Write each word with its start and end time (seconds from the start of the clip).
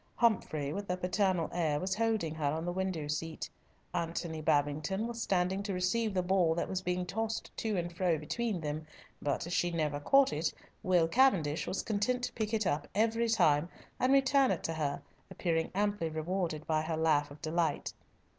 Humfrey, 0.15 0.73
with 0.73 0.89
a 0.89 0.97
paternal 0.97 1.47
air, 1.53 1.79
was 1.79 1.93
holding 1.93 2.33
her 2.33 2.47
on 2.51 2.65
the 2.65 2.71
window 2.71 3.07
seat; 3.07 3.47
Antony 3.93 4.41
Babington 4.41 5.05
was 5.05 5.21
standing 5.21 5.61
to 5.61 5.75
receive 5.75 6.11
the 6.15 6.23
ball 6.23 6.55
that 6.55 6.67
was 6.67 6.81
being 6.81 7.05
tossed 7.05 7.55
to 7.57 7.77
and 7.77 7.95
fro 7.95 8.17
between 8.17 8.61
them, 8.61 8.87
but 9.21 9.45
as 9.45 9.53
she 9.53 9.69
never 9.69 9.99
caught 9.99 10.33
it, 10.33 10.51
Will 10.81 11.07
Cavendish 11.07 11.67
was 11.67 11.83
content 11.83 12.23
to 12.23 12.33
pick 12.33 12.51
it 12.51 12.65
up 12.65 12.87
every 12.95 13.29
time 13.29 13.69
and 13.99 14.11
return 14.11 14.49
it 14.49 14.63
to 14.63 14.73
her, 14.73 15.03
appearing 15.29 15.69
amply 15.75 16.09
rewarded 16.09 16.65
by 16.65 16.81
her 16.81 16.97
laugh 16.97 17.29
of 17.29 17.39
delight. 17.39 17.93